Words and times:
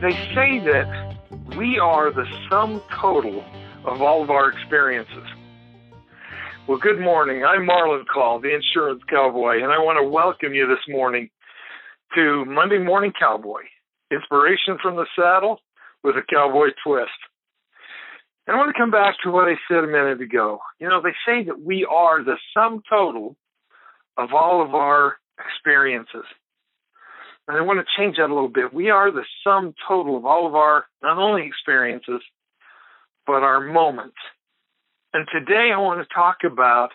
They 0.00 0.12
say 0.32 0.60
that 0.60 1.16
we 1.56 1.76
are 1.80 2.12
the 2.12 2.24
sum 2.48 2.80
total 3.00 3.42
of 3.84 4.00
all 4.00 4.22
of 4.22 4.30
our 4.30 4.48
experiences. 4.48 5.24
Well, 6.68 6.78
good 6.78 7.00
morning. 7.00 7.42
I'm 7.44 7.66
Marlon 7.66 8.04
Call, 8.06 8.38
the 8.38 8.54
insurance 8.54 9.02
cowboy, 9.10 9.56
and 9.56 9.72
I 9.72 9.78
want 9.78 9.98
to 10.00 10.08
welcome 10.08 10.54
you 10.54 10.68
this 10.68 10.84
morning 10.88 11.30
to 12.14 12.44
Monday 12.44 12.78
Morning 12.78 13.12
Cowboy 13.18 13.62
Inspiration 14.12 14.78
from 14.80 14.94
the 14.94 15.06
Saddle 15.18 15.58
with 16.04 16.14
a 16.14 16.22
Cowboy 16.32 16.68
Twist. 16.86 17.10
And 18.46 18.54
I 18.54 18.60
want 18.60 18.72
to 18.72 18.80
come 18.80 18.92
back 18.92 19.16
to 19.24 19.32
what 19.32 19.48
I 19.48 19.56
said 19.68 19.82
a 19.82 19.88
minute 19.88 20.20
ago. 20.20 20.60
You 20.78 20.88
know, 20.88 21.02
they 21.02 21.16
say 21.26 21.42
that 21.46 21.60
we 21.60 21.84
are 21.84 22.22
the 22.22 22.36
sum 22.54 22.82
total 22.88 23.34
of 24.16 24.32
all 24.32 24.64
of 24.64 24.76
our 24.76 25.16
experiences. 25.44 26.24
And 27.48 27.56
I 27.56 27.62
want 27.62 27.80
to 27.80 27.86
change 27.96 28.16
that 28.16 28.26
a 28.30 28.34
little 28.34 28.48
bit. 28.48 28.74
We 28.74 28.90
are 28.90 29.10
the 29.10 29.24
sum 29.42 29.74
total 29.88 30.16
of 30.16 30.26
all 30.26 30.46
of 30.46 30.54
our 30.54 30.84
not 31.02 31.16
only 31.16 31.46
experiences, 31.46 32.20
but 33.26 33.42
our 33.42 33.60
moments. 33.60 34.16
And 35.14 35.26
today 35.32 35.70
I 35.74 35.78
want 35.78 36.06
to 36.06 36.14
talk 36.14 36.38
about 36.44 36.90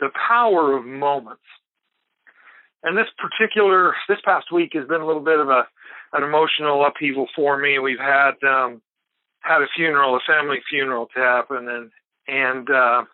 the 0.00 0.08
power 0.28 0.76
of 0.76 0.86
moments. 0.86 1.42
And 2.82 2.96
this 2.96 3.08
particular, 3.18 3.94
this 4.08 4.18
past 4.24 4.50
week 4.52 4.70
has 4.74 4.88
been 4.88 5.02
a 5.02 5.06
little 5.06 5.22
bit 5.22 5.38
of 5.38 5.48
a, 5.48 5.66
an 6.14 6.22
emotional 6.22 6.86
upheaval 6.86 7.26
for 7.36 7.58
me. 7.58 7.78
We've 7.78 7.98
had, 7.98 8.32
um, 8.48 8.80
had 9.40 9.62
a 9.62 9.66
funeral, 9.76 10.16
a 10.16 10.20
family 10.26 10.58
funeral 10.70 11.08
to 11.14 11.20
happen, 11.20 11.68
and 11.68 11.90
and 12.28 12.68
uh, 12.70 13.04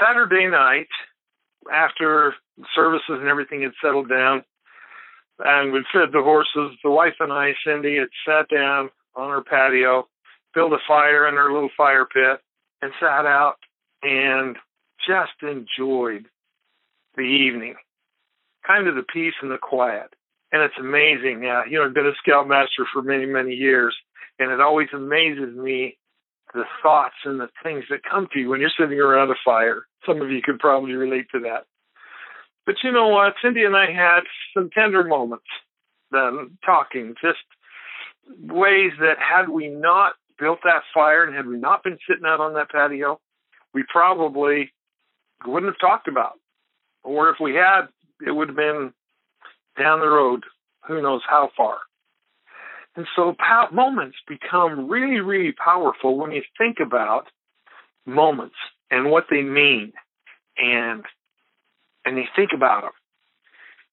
Saturday 0.00 0.48
night, 0.48 0.88
after 1.72 2.34
services 2.74 3.18
and 3.20 3.28
everything 3.28 3.62
had 3.62 3.72
settled 3.82 4.08
down, 4.08 4.42
and 5.44 5.72
we'd 5.72 5.84
fed 5.92 6.12
the 6.12 6.22
horses, 6.22 6.78
the 6.82 6.90
wife 6.90 7.14
and 7.20 7.32
I, 7.32 7.52
Cindy, 7.64 7.96
had 7.96 8.08
sat 8.26 8.48
down 8.54 8.90
on 9.14 9.30
her 9.30 9.42
patio, 9.42 10.08
built 10.54 10.72
a 10.72 10.78
fire 10.86 11.28
in 11.28 11.34
her 11.34 11.52
little 11.52 11.70
fire 11.76 12.06
pit, 12.06 12.40
and 12.80 12.92
sat 13.00 13.26
out 13.26 13.56
and 14.02 14.56
just 15.06 15.32
enjoyed 15.42 16.26
the 17.16 17.22
evening, 17.22 17.74
kind 18.66 18.88
of 18.88 18.94
the 18.94 19.04
peace 19.12 19.34
and 19.42 19.50
the 19.50 19.58
quiet. 19.58 20.14
And 20.52 20.62
it's 20.62 20.78
amazing. 20.78 21.46
Uh, 21.46 21.62
you 21.68 21.78
know, 21.78 21.86
I've 21.86 21.94
been 21.94 22.06
a 22.06 22.12
scoutmaster 22.22 22.86
for 22.92 23.02
many, 23.02 23.26
many 23.26 23.54
years, 23.54 23.94
and 24.38 24.50
it 24.50 24.60
always 24.60 24.88
amazes 24.94 25.54
me 25.56 25.98
the 26.54 26.64
thoughts 26.82 27.14
and 27.24 27.40
the 27.40 27.48
things 27.62 27.84
that 27.90 28.00
come 28.08 28.28
to 28.32 28.38
you 28.38 28.50
when 28.50 28.60
you're 28.60 28.70
sitting 28.78 28.98
around 29.00 29.30
a 29.30 29.34
fire. 29.44 29.86
Some 30.06 30.20
of 30.20 30.30
you 30.30 30.42
could 30.42 30.58
probably 30.58 30.92
relate 30.92 31.26
to 31.32 31.40
that. 31.40 31.64
But 32.64 32.76
you 32.84 32.92
know 32.92 33.08
what? 33.08 33.34
Cindy 33.42 33.64
and 33.64 33.76
I 33.76 33.92
had 33.92 34.20
some 34.54 34.70
tender 34.70 35.04
moments 35.04 35.46
then 36.10 36.58
talking, 36.64 37.14
just 37.22 37.38
ways 38.40 38.92
that 39.00 39.16
had 39.18 39.48
we 39.48 39.68
not 39.68 40.12
built 40.38 40.60
that 40.64 40.82
fire 40.94 41.24
and 41.24 41.34
had 41.34 41.46
we 41.46 41.56
not 41.56 41.82
been 41.82 41.98
sitting 42.08 42.26
out 42.26 42.40
on 42.40 42.54
that 42.54 42.70
patio, 42.70 43.18
we 43.74 43.84
probably 43.88 44.72
wouldn't 45.46 45.72
have 45.72 45.80
talked 45.80 46.08
about. 46.08 46.38
Or 47.02 47.30
if 47.30 47.36
we 47.40 47.54
had, 47.54 47.88
it 48.24 48.30
would 48.30 48.48
have 48.48 48.56
been 48.56 48.92
down 49.78 50.00
the 50.00 50.06
road, 50.06 50.44
who 50.86 51.02
knows 51.02 51.22
how 51.28 51.50
far. 51.56 51.78
And 52.94 53.06
so 53.16 53.34
moments 53.72 54.18
become 54.28 54.88
really, 54.88 55.20
really 55.20 55.52
powerful 55.52 56.18
when 56.18 56.32
you 56.32 56.42
think 56.58 56.76
about 56.78 57.24
moments 58.04 58.56
and 58.90 59.10
what 59.10 59.24
they 59.30 59.42
mean 59.42 59.92
and 60.58 61.04
and 62.04 62.16
you 62.16 62.24
think 62.34 62.50
about 62.54 62.82
them. 62.82 62.92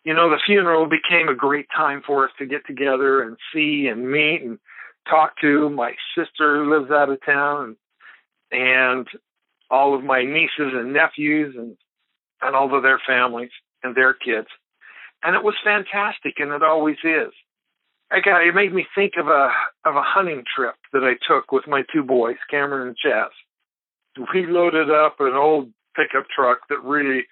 You 0.04 0.14
know, 0.14 0.30
the 0.30 0.40
funeral 0.46 0.88
became 0.88 1.28
a 1.28 1.36
great 1.36 1.68
time 1.76 2.02
for 2.06 2.26
us 2.26 2.32
to 2.40 2.46
get 2.46 2.66
together 2.66 3.22
and 3.22 3.38
see 3.54 3.88
and 3.88 4.10
meet 4.10 4.42
and 4.42 4.58
talk 5.10 5.34
to 5.42 5.70
my 5.70 5.94
sister 6.18 6.64
who 6.64 6.74
lives 6.74 6.92
out 6.92 7.10
of 7.10 7.20
town 7.26 7.76
and, 8.52 8.62
and 8.62 9.08
all 9.70 9.96
of 9.96 10.04
my 10.04 10.24
nieces 10.24 10.74
and 10.74 10.94
nephews 10.94 11.56
and 11.58 11.78
and 12.42 12.56
all 12.56 12.74
of 12.74 12.84
their 12.84 13.02
families 13.06 13.52
and 13.84 13.96
their 13.96 14.14
kids. 14.14 14.48
And 15.24 15.36
it 15.36 15.44
was 15.44 15.56
fantastic 15.64 16.36
and 16.38 16.52
it 16.52 16.64
always 16.64 16.98
is. 17.04 17.34
I 18.12 18.22
got 18.22 18.42
it 18.42 18.56
made 18.56 18.74
me 18.74 18.86
think 18.96 19.14
of 19.20 19.28
a 19.28 19.52
of 19.86 19.96
a 19.96 20.02
hunting 20.02 20.44
trip 20.56 20.76
that 20.94 21.04
I 21.04 21.14
took 21.28 21.52
with 21.52 21.68
my 21.68 21.84
two 21.94 22.04
boys, 22.04 22.38
Cameron 22.50 22.88
and 22.88 22.98
Chaz. 22.98 23.30
We 24.34 24.46
loaded 24.48 24.90
up 24.90 25.18
an 25.20 25.34
old 25.34 25.70
pickup 25.96 26.26
truck 26.36 26.60
that 26.70 26.84
really 26.84 27.26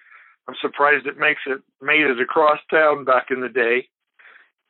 I'm 0.48 0.54
surprised 0.62 1.06
it 1.06 1.18
makes 1.18 1.42
it 1.46 1.60
made 1.82 2.00
it 2.00 2.20
across 2.20 2.58
town 2.70 3.04
back 3.04 3.26
in 3.30 3.40
the 3.40 3.50
day. 3.50 3.86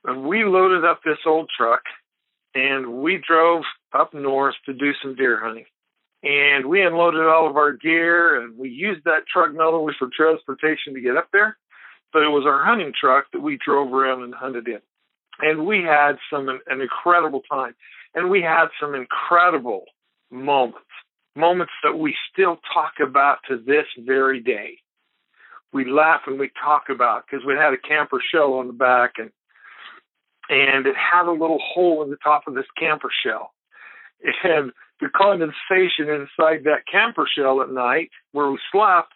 And 0.05 0.25
we 0.25 0.44
loaded 0.44 0.84
up 0.84 1.00
this 1.05 1.19
old 1.25 1.49
truck 1.56 1.83
and 2.55 3.00
we 3.00 3.22
drove 3.27 3.62
up 3.93 4.12
north 4.12 4.56
to 4.67 4.72
do 4.72 4.93
some 5.00 5.15
deer 5.15 5.41
hunting. 5.41 5.67
And 6.25 6.67
we 6.67 6.83
unloaded 6.83 7.25
all 7.27 7.49
of 7.49 7.56
our 7.56 7.72
gear 7.72 8.43
and 8.43 8.59
we 8.59 8.71
used 8.71 9.05
that 9.05 9.28
truck 9.33 9.55
not 9.55 9.72
only 9.72 9.94
for 9.97 10.09
transportation 10.15 10.94
to 10.94 11.00
get 11.00 11.17
up 11.17 11.28
there, 11.33 11.56
but 12.12 12.22
it 12.22 12.28
was 12.28 12.44
our 12.44 12.65
hunting 12.65 12.93
truck 12.99 13.27
that 13.33 13.41
we 13.41 13.56
drove 13.65 13.93
around 13.93 14.25
and 14.25 14.34
hunted 14.34 14.67
in. 14.67 14.81
And 15.41 15.65
we 15.65 15.83
had 15.84 16.17
some 16.28 16.49
an 16.49 16.81
incredible 16.81 17.43
time. 17.49 17.77
And 18.15 18.31
we 18.31 18.43
had 18.43 18.67
some 18.81 18.97
incredible 18.97 19.84
moments, 20.33 20.81
moments 21.37 21.72
that 21.84 21.97
we 21.97 22.17
still 22.33 22.59
talk 22.75 22.94
about 23.00 23.38
to 23.49 23.59
this 23.59 23.87
very 24.05 24.41
day 24.41 24.78
we 25.73 25.91
laugh 25.91 26.23
and 26.27 26.39
we 26.39 26.51
talk 26.62 26.84
about 26.91 27.25
because 27.27 27.45
we 27.47 27.55
had 27.55 27.73
a 27.73 27.79
camper 27.79 28.21
shell 28.33 28.55
on 28.55 28.67
the 28.67 28.73
back 28.73 29.12
and 29.19 29.31
and 30.49 30.87
it 30.87 30.97
had 30.97 31.27
a 31.27 31.33
little 31.33 31.61
hole 31.62 32.03
in 32.03 32.11
the 32.11 32.17
top 32.17 32.45
of 32.47 32.55
this 32.55 32.65
camper 32.79 33.11
shell. 33.25 33.53
And 34.43 34.73
the 35.01 35.09
condensation 35.15 36.09
inside 36.09 36.65
that 36.65 36.83
camper 36.91 37.29
shell 37.33 37.61
at 37.61 37.71
night 37.71 38.11
where 38.33 38.51
we 38.51 38.59
slept 38.73 39.12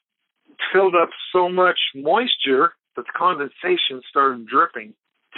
filled 0.72 0.94
up 0.94 1.08
so 1.32 1.48
much 1.48 1.78
moisture 1.94 2.74
that 2.96 3.06
the 3.06 3.12
condensation 3.16 4.00
started 4.08 4.46
dripping 4.46 4.94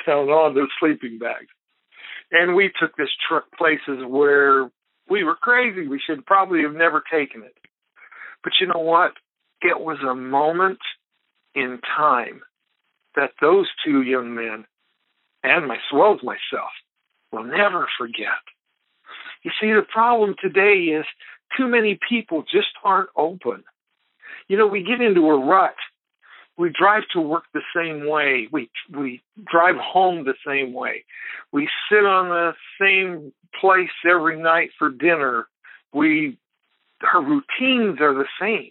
down 0.06 0.28
on 0.28 0.54
those 0.54 0.68
sleeping 0.80 1.18
bags. 1.18 1.48
And 2.30 2.54
we 2.54 2.70
took 2.78 2.96
this 2.96 3.08
truck 3.28 3.44
places 3.56 4.04
where 4.06 4.70
we 5.08 5.24
were 5.24 5.36
crazy. 5.36 5.86
We 5.86 6.00
should 6.04 6.26
probably 6.26 6.62
have 6.62 6.74
never 6.74 7.02
taken 7.10 7.42
it. 7.42 7.54
But 8.42 8.54
you 8.60 8.66
know 8.66 8.80
what? 8.80 9.12
It 9.62 9.80
was 9.80 9.98
a 10.06 10.14
moment 10.14 10.80
in 11.54 11.80
time 11.96 12.42
that 13.16 13.30
those 13.40 13.68
two 13.84 14.02
young 14.02 14.34
men 14.34 14.64
and 15.42 15.68
my, 15.68 15.74
as 15.76 15.80
well 15.92 16.14
as 16.14 16.22
myself 16.22 16.70
will 17.32 17.44
never 17.44 17.86
forget. 17.98 18.42
You 19.42 19.50
see, 19.60 19.68
the 19.68 19.86
problem 19.88 20.34
today 20.40 20.96
is 20.98 21.04
too 21.56 21.68
many 21.68 21.98
people 22.08 22.42
just 22.42 22.68
aren't 22.82 23.10
open. 23.16 23.62
You 24.48 24.56
know, 24.56 24.66
we 24.66 24.82
get 24.82 25.00
into 25.00 25.28
a 25.28 25.38
rut. 25.38 25.76
We 26.56 26.70
drive 26.70 27.02
to 27.12 27.20
work 27.20 27.44
the 27.52 27.62
same 27.74 28.08
way. 28.08 28.48
We 28.50 28.70
we 28.92 29.22
drive 29.44 29.74
home 29.76 30.24
the 30.24 30.34
same 30.46 30.72
way. 30.72 31.04
We 31.52 31.68
sit 31.90 32.04
on 32.04 32.28
the 32.28 32.52
same 32.80 33.32
place 33.60 33.90
every 34.08 34.40
night 34.40 34.70
for 34.78 34.88
dinner. 34.88 35.48
We 35.92 36.38
our 37.12 37.22
routines 37.22 38.00
are 38.00 38.14
the 38.14 38.28
same 38.40 38.70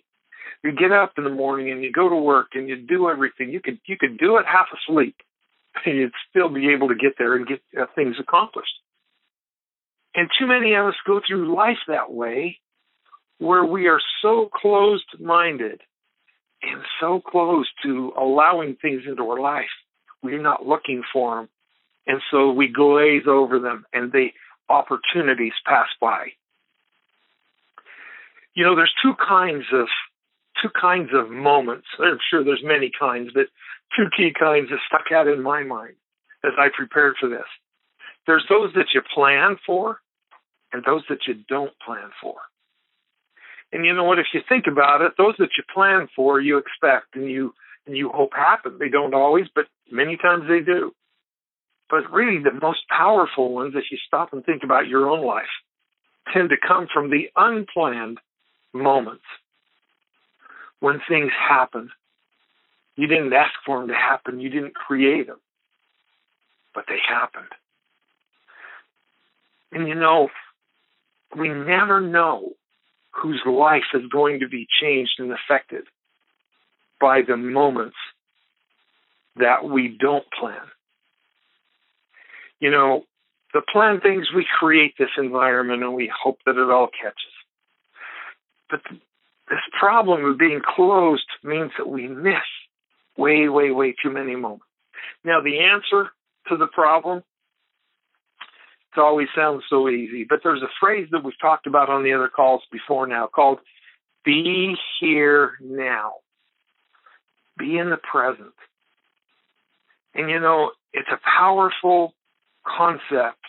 you 0.64 0.72
get 0.72 0.92
up 0.92 1.14
in 1.18 1.24
the 1.26 1.30
morning 1.30 1.72
and 1.72 1.84
you 1.84 1.92
go 1.92 2.10
to 2.10 2.16
work 2.16 2.50
and 2.54 2.70
you 2.70 2.78
do 2.78 3.10
everything. 3.10 3.50
You 3.50 3.60
could 3.60 3.80
you 3.86 3.98
could 4.00 4.18
do 4.18 4.38
it 4.38 4.46
half 4.46 4.68
asleep, 4.74 5.16
and 5.86 5.98
you'd 5.98 6.14
still 6.30 6.50
be 6.50 6.72
able 6.74 6.90
to 6.90 6.96
get 6.96 7.14
there 7.18 7.36
and 7.36 7.48
get 7.48 7.62
uh, 7.80 7.86
things 7.96 8.16
accomplished. 8.20 8.74
And 10.16 10.30
too 10.40 10.48
many 10.48 10.74
of 10.76 10.86
us 10.86 10.96
go 11.06 11.22
through 11.28 11.56
life 11.56 11.80
that 11.88 12.12
way, 12.12 12.60
where 13.40 13.66
we 13.66 13.88
are 13.88 14.00
so 14.22 14.50
closed 14.54 15.06
minded 15.20 15.82
and 16.62 16.82
so 17.00 17.20
close 17.20 17.68
to 17.84 18.14
allowing 18.18 18.78
things 18.82 19.02
into 19.08 19.24
our 19.24 19.40
life. 19.40 19.66
We're 20.22 20.42
not 20.42 20.66
looking 20.66 21.04
for 21.12 21.36
them. 21.36 21.50
And 22.06 22.22
so 22.32 22.52
we 22.52 22.68
glaze 22.68 23.24
over 23.28 23.60
them 23.60 23.86
and 23.92 24.12
the 24.12 24.28
opportunities 24.70 25.54
pass 25.66 25.88
by. 26.00 26.28
You 28.54 28.66
know, 28.66 28.76
there's 28.76 28.94
two 29.04 29.14
kinds 29.16 29.66
of 29.74 29.88
two 30.62 30.70
kinds 30.70 31.10
of 31.14 31.30
moments. 31.30 31.88
I'm 32.00 32.20
sure 32.30 32.44
there's 32.44 32.64
many 32.64 32.92
kinds, 32.98 33.32
but 33.34 33.48
two 33.96 34.06
key 34.16 34.34
kinds 34.38 34.70
that 34.70 34.80
stuck 34.88 35.12
out 35.12 35.28
in 35.28 35.42
my 35.42 35.64
mind 35.64 35.96
as 36.44 36.54
I 36.58 36.68
prepared 36.76 37.16
for 37.20 37.30
this. 37.30 37.48
There's 38.28 38.46
those 38.50 38.74
that 38.76 38.88
you 38.94 39.02
plan 39.14 39.58
for 39.66 40.00
and 40.72 40.84
those 40.86 41.04
that 41.10 41.28
you 41.28 41.36
don't 41.48 41.74
plan 41.86 42.10
for. 42.22 42.36
And 43.72 43.86
you 43.86 43.94
know 43.94 44.04
what? 44.04 44.20
If 44.20 44.28
you 44.34 44.42
think 44.48 44.66
about 44.68 45.02
it, 45.02 45.14
those 45.18 45.36
that 45.40 45.50
you 45.58 45.64
plan 45.74 46.08
for, 46.16 46.40
you 46.40 46.58
expect 46.58 47.16
and 47.16 47.30
you 47.30 47.54
and 47.86 47.98
you 47.98 48.10
hope 48.10 48.32
happen. 48.34 48.78
They 48.80 48.88
don't 48.88 49.14
always, 49.14 49.48
but 49.54 49.66
many 49.92 50.16
times 50.16 50.46
they 50.48 50.62
do. 50.62 50.94
But 51.90 52.12
really, 52.12 52.42
the 52.42 52.58
most 52.62 52.80
powerful 52.90 53.54
ones, 53.54 53.74
if 53.76 53.86
you 53.92 53.98
stop 54.08 54.32
and 54.32 54.46
think 54.46 54.64
about 54.64 54.88
your 54.88 55.10
own 55.10 55.26
life, 55.26 55.52
tend 56.34 56.50
to 56.50 56.56
come 56.56 56.88
from 56.94 57.10
the 57.10 57.30
unplanned 57.36 58.20
moments 58.74 59.26
when 60.84 61.00
things 61.08 61.32
happen. 61.32 61.90
You 62.98 63.08
didn't 63.08 63.32
ask 63.32 63.54
for 63.66 63.80
them 63.80 63.88
to 63.88 63.94
happen, 63.94 64.42
you 64.42 64.50
didn't 64.50 64.76
create 64.76 65.28
them, 65.28 65.40
but 66.76 66.84
they 66.90 66.98
happened. 67.08 67.48
And 69.72 69.88
you 69.88 69.96
know, 69.96 70.28
we 71.38 71.48
never 71.48 72.02
know 72.02 72.50
whose 73.14 73.42
life 73.46 73.94
is 73.94 74.02
going 74.12 74.42
to 74.42 74.50
be 74.50 74.68
changed 74.82 75.14
and 75.20 75.32
affected 75.32 75.86
by 77.00 77.22
the 77.26 77.38
moments 77.38 77.96
that 79.38 79.64
we 79.64 79.98
don't 79.98 80.26
plan. 80.38 80.68
You 82.60 82.72
know, 82.72 83.04
the 83.54 83.62
plan 83.72 84.02
things, 84.02 84.28
we 84.36 84.46
create 84.60 84.96
this 85.00 85.16
environment 85.18 85.82
and 85.82 85.94
we 85.94 86.12
hope 86.14 86.40
that 86.46 86.58
it 86.58 86.70
all 86.70 86.90
catches. 86.90 87.34
But 88.70 88.82
this 89.54 89.80
problem 89.80 90.26
of 90.26 90.40
being 90.40 90.62
closed 90.66 91.28
means 91.44 91.72
that 91.78 91.88
we 91.88 92.08
miss 92.08 92.34
way, 93.18 93.48
way, 93.48 93.70
way 93.70 93.94
too 94.02 94.10
many 94.10 94.36
moments. 94.36 94.66
Now, 95.24 95.42
the 95.42 95.60
answer 95.60 96.10
to 96.50 96.58
the 96.58 96.66
problem, 96.66 97.22
it 98.96 99.00
always 99.00 99.28
sounds 99.36 99.64
so 99.70 99.90
easy, 99.90 100.26
but 100.28 100.40
there's 100.44 100.64
a 100.64 100.74
phrase 100.80 101.08
that 101.12 101.24
we've 101.24 101.40
talked 101.40 101.68
about 101.68 101.90
on 101.90 102.04
the 102.04 102.14
other 102.14 102.30
calls 102.30 102.62
before 102.72 103.06
now 103.06 103.28
called 103.28 103.60
be 104.26 104.76
here 105.00 105.52
now. 105.62 106.14
Be 107.58 107.78
in 107.78 107.92
the 107.92 107.98
present. 107.98 108.54
And 110.16 110.32
you 110.32 110.40
know, 110.40 110.72
it's 110.94 111.10
a 111.12 111.20
powerful 111.38 112.16
concept 112.66 113.42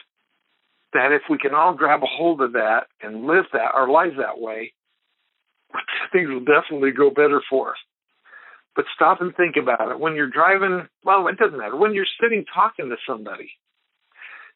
that 0.92 1.12
if 1.12 1.22
we 1.30 1.38
can 1.38 1.54
all 1.54 1.72
grab 1.72 2.02
a 2.02 2.06
hold 2.06 2.42
of 2.42 2.52
that 2.52 2.88
and 3.00 3.24
live 3.24 3.44
that 3.54 3.72
our 3.74 3.88
lives 3.88 4.16
that 4.18 4.38
way, 4.38 4.74
things 6.12 6.28
will 6.28 6.44
definitely 6.44 6.92
go 6.92 7.10
better 7.10 7.40
for 7.48 7.70
us. 7.70 7.78
But 8.76 8.86
stop 8.94 9.20
and 9.20 9.34
think 9.36 9.56
about 9.56 9.90
it. 9.90 10.00
When 10.00 10.16
you're 10.16 10.30
driving, 10.30 10.88
well, 11.04 11.28
it 11.28 11.38
doesn't 11.38 11.58
matter. 11.58 11.76
When 11.76 11.94
you're 11.94 12.06
sitting 12.20 12.44
talking 12.52 12.88
to 12.88 12.96
somebody, 13.08 13.52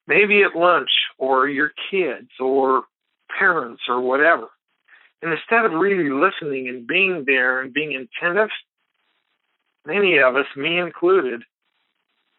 maybe 0.07 0.43
at 0.43 0.59
lunch 0.59 0.91
or 1.19 1.49
your 1.49 1.71
kids 1.91 2.29
or 2.41 2.83
parents 3.39 3.83
or 3.89 4.01
whatever, 4.01 4.49
and 5.23 5.33
instead 5.33 5.65
of 5.65 5.73
really 5.73 6.11
listening 6.11 6.69
and 6.69 6.87
being 6.87 7.25
there 7.27 7.61
and 7.61 7.73
being 7.73 7.95
attentive, 7.95 8.51
many 9.87 10.19
of 10.19 10.37
us, 10.37 10.47
me 10.57 10.79
included, 10.79 11.43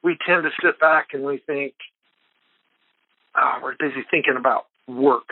we 0.04 0.18
tend 0.26 0.44
to 0.44 0.50
sit 0.62 0.80
back 0.80 1.10
and 1.14 1.24
we 1.24 1.42
think, 1.46 1.74
oh, 3.36 3.60
we're 3.62 3.76
busy 3.78 4.06
thinking 4.10 4.36
about 4.38 4.66
work. 4.88 5.28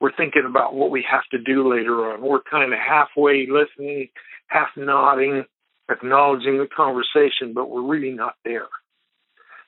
We're 0.00 0.16
thinking 0.16 0.44
about 0.48 0.74
what 0.74 0.90
we 0.90 1.04
have 1.10 1.24
to 1.32 1.38
do 1.38 1.68
later 1.68 2.12
on. 2.12 2.22
We're 2.22 2.42
kind 2.42 2.72
of 2.72 2.78
halfway 2.78 3.46
listening, 3.50 4.08
half 4.46 4.68
nodding, 4.76 5.44
acknowledging 5.90 6.58
the 6.58 6.68
conversation, 6.74 7.52
but 7.54 7.70
we're 7.70 7.82
really 7.82 8.12
not 8.12 8.34
there. 8.44 8.68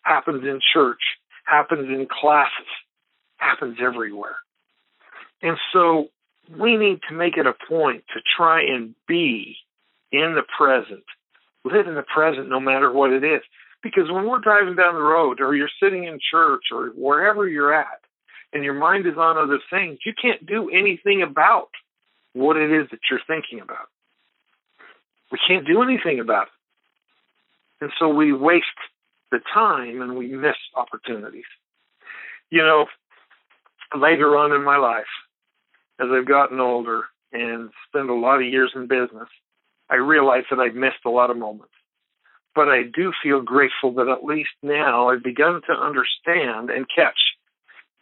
Happens 0.03 0.45
in 0.45 0.61
church, 0.73 1.01
happens 1.45 1.89
in 1.89 2.07
classes, 2.11 2.69
happens 3.39 3.79
everywhere. 3.83 4.37
And 5.43 5.57
so 5.73 6.09
we 6.59 6.77
need 6.77 7.01
to 7.09 7.15
make 7.15 7.37
it 7.37 7.47
a 7.47 7.55
point 7.69 8.05
to 8.15 8.21
try 8.37 8.63
and 8.63 8.95
be 9.09 9.57
in 10.13 10.35
the 10.35 10.43
present, 10.57 11.05
live 11.65 11.87
in 11.87 11.95
the 11.95 12.03
present 12.03 12.49
no 12.49 12.61
matter 12.61 12.93
what 12.93 13.13
it 13.13 13.25
is. 13.25 13.43
Because 13.83 14.11
when 14.11 14.27
we're 14.27 14.41
driving 14.41 14.77
down 14.77 14.95
the 14.95 15.01
road 15.01 15.41
or 15.41 15.55
you're 15.55 15.71
sitting 15.83 16.05
in 16.05 16.19
church 16.31 16.65
or 16.73 16.89
wherever 16.95 17.49
you're 17.49 17.73
at 17.73 18.00
and 18.53 18.65
your 18.65 18.75
mind 18.75 19.07
is 19.07 19.17
on 19.17 19.39
other 19.39 19.61
things, 19.71 19.99
you 20.05 20.13
can't 20.21 20.45
do 20.45 20.71
anything 20.71 21.23
about 21.23 21.69
what 22.33 22.57
it 22.57 22.71
is 22.71 22.89
that 22.91 23.01
you're 23.11 23.21
thinking 23.27 23.61
about. 23.61 23.89
We 25.31 25.39
can't 25.47 25.67
do 25.67 25.83
anything 25.83 26.21
about 26.21 26.49
it. 26.49 27.85
And 27.85 27.93
so 27.99 28.09
we 28.09 28.33
waste 28.33 28.67
the 29.31 29.41
time 29.53 30.03
and 30.03 30.17
we 30.17 30.29
miss 30.29 30.57
opportunities. 30.77 31.45
You 32.51 32.63
know, 32.63 32.87
later 33.97 34.37
on 34.37 34.53
in 34.53 34.65
my 34.65 34.77
life, 34.77 35.05
as 36.01 36.09
I've 36.11 36.27
gotten 36.27 36.61
older 36.61 37.05
and 37.33 37.71
spent 37.89 38.11
a 38.11 38.15
lot 38.15 38.43
of 38.43 38.49
years 38.49 38.73
in 38.75 38.89
business, 38.89 39.29
I 39.89 39.97
realize 39.97 40.45
that 40.51 40.59
I've 40.59 40.75
missed 40.75 41.05
a 41.07 41.11
lot 41.11 41.31
of 41.31 41.37
moments 41.37 41.73
but 42.55 42.69
I 42.69 42.83
do 42.83 43.13
feel 43.23 43.41
grateful 43.41 43.95
that 43.95 44.09
at 44.09 44.25
least 44.25 44.51
now 44.63 45.11
I've 45.11 45.23
begun 45.23 45.61
to 45.67 45.73
understand 45.73 46.71
and 46.71 46.87
catch 46.95 47.19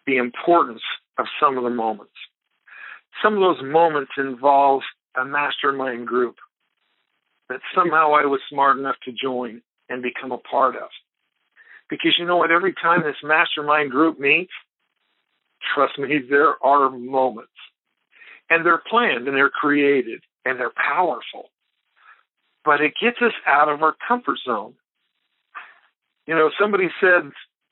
the 0.09 0.17
importance 0.17 0.83
of 1.19 1.27
some 1.41 1.57
of 1.57 1.63
the 1.63 1.71
moments. 1.71 2.13
Some 3.23 3.35
of 3.35 3.41
those 3.41 3.63
moments 3.63 4.11
involve 4.19 4.83
a 5.17 5.25
mastermind 5.25 6.09
group 6.09 6.37
that 7.49 7.61
somehow 7.75 8.15
I 8.15 8.27
was 8.27 8.41
smart 8.51 8.79
enough 8.79 8.97
to 9.05 9.13
join 9.13 9.63
and 9.89 10.03
become 10.03 10.33
a 10.33 10.39
part 10.39 10.75
of. 10.75 10.89
Because 11.89 12.17
you 12.19 12.27
know 12.27 12.39
what? 12.39 12.51
Every 12.51 12.75
time 12.75 13.03
this 13.03 13.23
mastermind 13.23 13.91
group 13.93 14.19
meets, 14.19 14.53
trust 15.75 15.99
me, 15.99 16.19
there 16.29 16.55
are 16.65 16.91
moments. 16.91 17.53
And 18.51 18.67
they're 18.67 18.83
planned 18.91 19.29
and 19.29 19.37
they're 19.37 19.51
created 19.51 20.23
and 20.45 20.59
they're 20.59 20.73
powerful 20.75 21.51
but 22.69 22.83
it 22.83 22.93
gets 23.01 23.17
us 23.23 23.33
out 23.47 23.71
of 23.71 23.83
our 23.83 23.97
comfort 24.07 24.37
zone. 24.45 24.75
You 26.27 26.35
know, 26.35 26.51
somebody 26.61 26.89
said, 27.01 27.31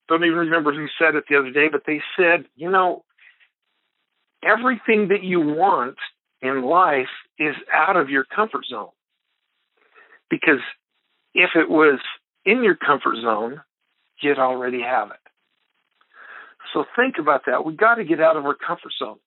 don't 0.08 0.24
even 0.24 0.38
remember 0.38 0.72
who 0.72 0.86
said 0.98 1.14
it 1.14 1.24
the 1.28 1.38
other 1.38 1.50
day, 1.50 1.68
but 1.70 1.82
they 1.86 2.00
said, 2.16 2.46
you 2.54 2.70
know, 2.70 3.04
everything 4.44 5.08
that 5.08 5.22
you 5.22 5.40
want 5.40 5.96
in 6.42 6.62
life 6.62 7.08
is 7.38 7.54
out 7.72 7.96
of 7.96 8.10
your 8.10 8.24
comfort 8.24 8.64
zone. 8.68 8.90
Because 10.30 10.60
if 11.34 11.50
it 11.54 11.68
was 11.68 11.98
in 12.44 12.62
your 12.62 12.76
comfort 12.76 13.16
zone, 13.22 13.60
you'd 14.20 14.38
already 14.38 14.82
have 14.82 15.10
it. 15.10 15.16
So 16.72 16.84
think 16.96 17.16
about 17.18 17.42
that. 17.46 17.64
We 17.64 17.74
got 17.74 17.96
to 17.96 18.04
get 18.04 18.20
out 18.20 18.36
of 18.36 18.44
our 18.44 18.54
comfort 18.54 18.92
zone. 18.98 19.18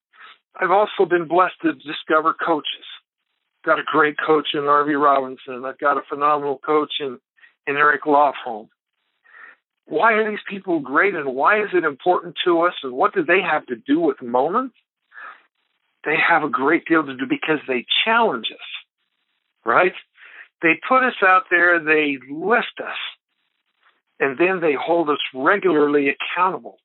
I've 0.59 0.71
also 0.71 1.05
been 1.09 1.27
blessed 1.27 1.55
to 1.63 1.73
discover 1.73 2.33
coaches 2.33 2.85
got 3.65 3.79
a 3.79 3.83
great 3.83 4.15
coach 4.25 4.47
in 4.53 4.61
Harvey 4.61 4.95
Robinson. 4.95 5.65
I've 5.65 5.79
got 5.79 5.97
a 5.97 6.01
phenomenal 6.09 6.59
coach 6.65 6.93
in, 6.99 7.19
in 7.67 7.75
Eric 7.75 8.03
Lofholm. 8.03 8.69
Why 9.89 10.13
are 10.13 10.29
these 10.29 10.39
people 10.47 10.79
great 10.79 11.15
and 11.15 11.33
why 11.33 11.63
is 11.63 11.69
it 11.73 11.83
important 11.83 12.35
to 12.45 12.61
us 12.61 12.73
and 12.83 12.93
what 12.93 13.15
do 13.15 13.23
they 13.23 13.41
have 13.41 13.65
to 13.67 13.75
do 13.75 13.99
with 13.99 14.21
moments? 14.21 14.75
They 16.05 16.15
have 16.15 16.43
a 16.43 16.49
great 16.49 16.85
deal 16.85 17.03
to 17.03 17.17
do 17.17 17.25
because 17.27 17.57
they 17.67 17.85
challenge 18.05 18.47
us, 18.53 18.67
right? 19.65 19.93
They 20.61 20.73
put 20.87 21.03
us 21.03 21.15
out 21.25 21.45
there, 21.49 21.83
they 21.83 22.19
lift 22.31 22.79
us, 22.79 22.97
and 24.19 24.37
then 24.37 24.61
they 24.61 24.75
hold 24.79 25.09
us 25.09 25.17
regularly 25.33 26.09
accountable 26.09 26.77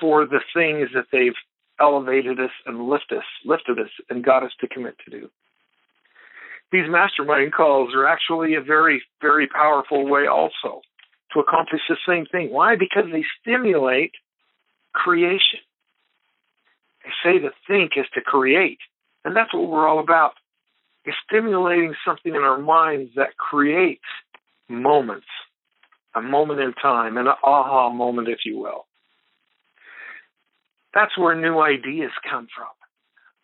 for 0.00 0.26
the 0.26 0.40
things 0.52 0.88
that 0.94 1.06
they've 1.12 1.32
elevated 1.80 2.40
us 2.40 2.50
and 2.66 2.88
lifted 2.88 3.18
us, 3.18 3.24
lifted 3.44 3.78
us 3.78 3.90
and 4.10 4.24
got 4.24 4.42
us 4.42 4.52
to 4.60 4.68
commit 4.68 4.96
to 5.04 5.12
do. 5.12 5.30
These 6.72 6.90
mastermind 6.90 7.52
calls 7.52 7.94
are 7.94 8.06
actually 8.06 8.56
a 8.56 8.62
very, 8.62 9.02
very 9.20 9.46
powerful 9.46 10.08
way 10.08 10.26
also 10.26 10.82
to 11.32 11.40
accomplish 11.40 11.82
the 11.88 11.96
same 12.06 12.26
thing. 12.26 12.50
Why? 12.50 12.76
Because 12.76 13.04
they 13.10 13.24
stimulate 13.40 14.12
creation. 14.92 15.60
They 17.04 17.10
say 17.24 17.38
to 17.38 17.50
think 17.66 17.92
is 17.96 18.06
to 18.14 18.20
create. 18.20 18.78
And 19.24 19.36
that's 19.36 19.52
what 19.52 19.68
we're 19.68 19.88
all 19.88 19.98
about. 19.98 20.32
Is 21.04 21.14
stimulating 21.28 21.94
something 22.04 22.34
in 22.34 22.42
our 22.42 22.58
minds 22.58 23.12
that 23.16 23.36
creates 23.36 24.04
moments, 24.68 25.26
a 26.14 26.22
moment 26.22 26.60
in 26.60 26.72
time, 26.74 27.16
an 27.16 27.26
aha 27.26 27.90
moment, 27.90 28.28
if 28.28 28.40
you 28.44 28.58
will. 28.58 28.86
That's 30.94 31.16
where 31.18 31.34
new 31.34 31.60
ideas 31.60 32.12
come 32.28 32.46
from. 32.54 32.68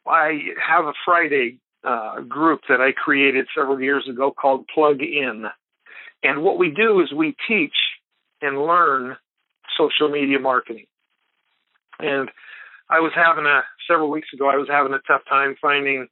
I 0.06 0.40
have 0.66 0.84
a 0.84 0.92
Friday 1.04 1.58
uh, 1.84 2.20
group 2.20 2.60
that 2.68 2.80
I 2.80 2.92
created 2.92 3.46
several 3.56 3.80
years 3.80 4.06
ago 4.08 4.30
called 4.30 4.66
Plug 4.72 5.00
In. 5.00 5.46
And 6.22 6.42
what 6.42 6.58
we 6.58 6.70
do 6.70 7.00
is 7.00 7.12
we 7.12 7.36
teach 7.46 7.74
and 8.40 8.58
learn 8.58 9.16
social 9.76 10.08
media 10.08 10.38
marketing. 10.38 10.86
And 12.00 12.30
I 12.90 13.00
was 13.00 13.12
having 13.14 13.44
a, 13.44 13.62
several 13.88 14.10
weeks 14.10 14.28
ago, 14.32 14.48
I 14.48 14.56
was 14.56 14.68
having 14.68 14.92
a 14.92 15.00
tough 15.06 15.22
time 15.28 15.56
finding 15.60 16.08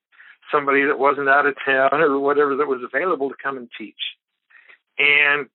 somebody 0.52 0.84
that 0.86 0.98
wasn't 0.98 1.28
out 1.28 1.46
of 1.46 1.54
town 1.64 2.00
or 2.00 2.20
whatever 2.20 2.56
that 2.56 2.68
was 2.68 2.82
available 2.82 3.30
to 3.30 3.36
come 3.42 3.56
and 3.56 3.68
teach. 3.78 3.94
And 4.98 5.46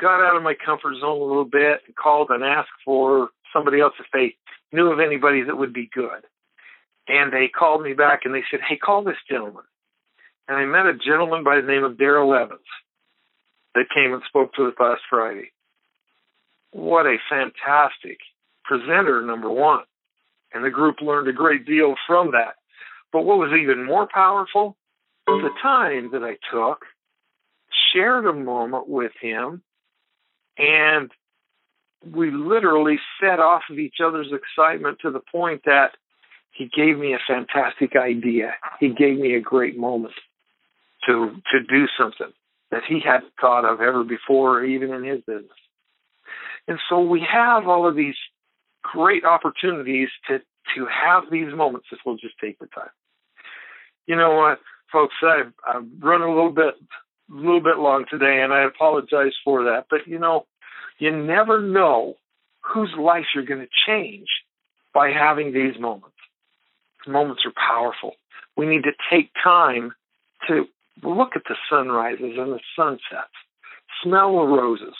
got 0.00 0.24
out 0.24 0.36
of 0.36 0.42
my 0.42 0.54
comfort 0.54 0.94
zone 1.00 1.20
a 1.20 1.24
little 1.24 1.44
bit 1.44 1.80
and 1.86 1.96
called 1.96 2.28
and 2.30 2.44
asked 2.44 2.68
for 2.84 3.30
somebody 3.52 3.80
else 3.80 3.94
if 3.98 4.06
they 4.12 4.36
knew 4.72 4.92
of 4.92 5.00
anybody 5.00 5.42
that 5.42 5.56
would 5.56 5.72
be 5.72 5.88
good. 5.92 6.24
And 7.08 7.32
they 7.32 7.48
called 7.48 7.82
me 7.82 7.94
back 7.94 8.20
and 8.24 8.34
they 8.34 8.42
said, 8.50 8.60
Hey, 8.68 8.76
call 8.76 9.04
this 9.04 9.16
gentleman. 9.30 9.62
And 10.48 10.56
I 10.56 10.64
met 10.64 10.86
a 10.86 10.98
gentleman 10.98 11.44
by 11.44 11.60
the 11.60 11.66
name 11.66 11.84
of 11.84 11.96
Daryl 11.96 12.38
Evans 12.38 12.60
that 13.76 13.90
came 13.94 14.14
and 14.14 14.22
spoke 14.26 14.54
to 14.54 14.66
us 14.66 14.74
last 14.80 15.02
Friday. 15.08 15.52
What 16.72 17.06
a 17.06 17.16
fantastic 17.28 18.18
presenter, 18.64 19.22
number 19.22 19.50
one. 19.50 19.84
And 20.52 20.64
the 20.64 20.70
group 20.70 20.96
learned 21.02 21.28
a 21.28 21.32
great 21.32 21.66
deal 21.66 21.94
from 22.06 22.32
that. 22.32 22.54
But 23.12 23.22
what 23.22 23.38
was 23.38 23.52
even 23.52 23.84
more 23.84 24.08
powerful, 24.12 24.76
the 25.26 25.50
time 25.62 26.10
that 26.12 26.22
I 26.22 26.36
took, 26.52 26.84
shared 27.92 28.26
a 28.26 28.32
moment 28.32 28.88
with 28.88 29.12
him, 29.20 29.62
and 30.56 31.10
we 32.14 32.30
literally 32.30 32.98
fed 33.20 33.40
off 33.40 33.62
of 33.70 33.78
each 33.78 33.96
other's 34.04 34.32
excitement 34.32 34.98
to 35.02 35.10
the 35.10 35.20
point 35.20 35.62
that 35.66 35.92
he 36.52 36.70
gave 36.74 36.96
me 36.98 37.12
a 37.12 37.18
fantastic 37.26 37.96
idea. 37.96 38.54
He 38.80 38.88
gave 38.88 39.18
me 39.18 39.34
a 39.34 39.40
great 39.40 39.76
moment 39.76 40.14
to 41.06 41.36
to 41.52 41.60
do 41.60 41.86
something 41.98 42.32
that 42.70 42.82
he 42.88 43.00
hadn't 43.04 43.32
thought 43.40 43.64
of 43.64 43.80
ever 43.80 44.04
before, 44.04 44.64
even 44.64 44.92
in 44.92 45.04
his 45.04 45.20
business. 45.20 45.58
And 46.68 46.78
so 46.88 47.00
we 47.00 47.20
have 47.30 47.66
all 47.68 47.88
of 47.88 47.94
these 47.94 48.16
great 48.82 49.24
opportunities 49.24 50.08
to 50.28 50.40
to 50.74 50.86
have 50.86 51.24
these 51.30 51.54
moments 51.54 51.86
if 51.92 52.00
we'll 52.04 52.16
just 52.16 52.34
take 52.40 52.58
the 52.58 52.66
time. 52.66 52.90
You 54.06 54.16
know 54.16 54.34
what, 54.34 54.58
folks? 54.90 55.14
I've, 55.22 55.52
I've 55.66 55.84
run 56.00 56.22
a 56.22 56.28
little 56.28 56.50
bit 56.50 56.74
a 57.30 57.34
little 57.34 57.60
bit 57.60 57.78
long 57.78 58.04
today, 58.10 58.40
and 58.42 58.52
I 58.52 58.64
apologize 58.64 59.32
for 59.44 59.64
that. 59.64 59.86
But 59.90 60.06
you 60.06 60.18
know, 60.18 60.46
you 60.98 61.10
never 61.10 61.60
know 61.60 62.14
whose 62.60 62.92
life 62.98 63.26
you're 63.34 63.44
going 63.44 63.60
to 63.60 63.68
change 63.86 64.26
by 64.92 65.10
having 65.10 65.52
these 65.52 65.78
moments. 65.78 66.16
Moments 67.06 67.42
are 67.46 67.52
powerful. 67.54 68.12
We 68.56 68.66
need 68.66 68.82
to 68.84 68.92
take 69.10 69.30
time 69.42 69.92
to 70.48 70.66
look 71.02 71.30
at 71.36 71.42
the 71.48 71.56
sunrises 71.70 72.34
and 72.38 72.52
the 72.52 72.60
sunsets, 72.76 73.32
smell 74.02 74.32
the 74.32 74.46
roses. 74.46 74.94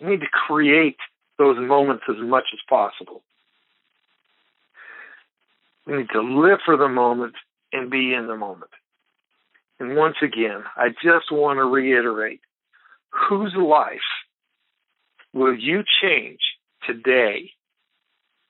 We 0.00 0.10
need 0.10 0.20
to 0.20 0.26
create 0.26 0.96
those 1.38 1.56
moments 1.58 2.04
as 2.08 2.16
much 2.20 2.44
as 2.52 2.60
possible. 2.68 3.22
We 5.86 5.98
need 5.98 6.10
to 6.12 6.20
live 6.20 6.58
for 6.64 6.76
the 6.76 6.88
moment 6.88 7.34
and 7.72 7.90
be 7.90 8.14
in 8.14 8.26
the 8.26 8.36
moment. 8.36 8.70
And 9.80 9.96
once 9.96 10.16
again, 10.22 10.62
I 10.76 10.90
just 10.90 11.32
want 11.32 11.58
to 11.58 11.64
reiterate 11.64 12.40
whose 13.10 13.54
life 13.56 13.98
will 15.32 15.56
you 15.56 15.82
change 16.02 16.40
today 16.86 17.50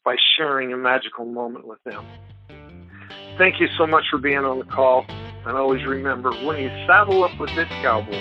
by 0.04 0.16
sharing 0.36 0.72
a 0.72 0.76
magical 0.76 1.24
moment 1.24 1.66
with 1.66 1.78
them? 1.84 2.04
Thank 3.38 3.60
you 3.60 3.68
so 3.78 3.86
much 3.86 4.04
for 4.10 4.18
being 4.18 4.38
on 4.38 4.58
the 4.58 4.64
call. 4.64 5.06
And 5.44 5.56
always 5.56 5.84
remember 5.84 6.30
when 6.44 6.58
you 6.58 6.68
saddle 6.86 7.24
up 7.24 7.38
with 7.40 7.50
this 7.56 7.68
cowboy, 7.82 8.12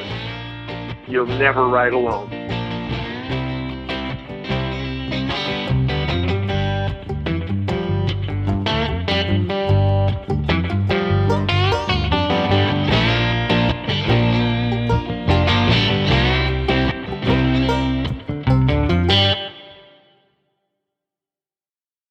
you'll 1.07 1.27
never 1.27 1.67
ride 1.67 1.93
alone. 1.93 2.40